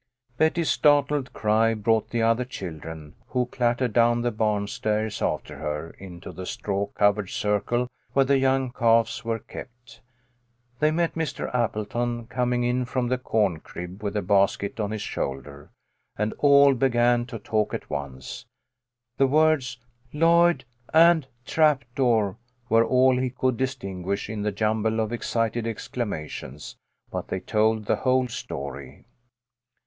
[0.35, 5.91] Betty's startled cry brought the other children, who clattered down the barn stairs after her,
[5.99, 10.01] into the straw covered circle where the young calves were kept.
[10.79, 11.53] They met Mr.
[11.53, 15.69] Appleton, coming in from the corn crib with a basket on his shoulder,
[16.17, 18.47] and all began to talk at once.
[19.17, 19.77] The words"
[20.13, 20.65] Lloyd"
[20.95, 22.37] and" trap door"
[22.69, 26.75] were all he could distinguish in the jum ble of excited exclamations,
[27.11, 29.05] but they told the whole story.